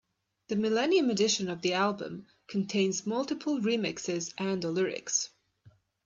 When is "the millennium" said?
0.47-1.11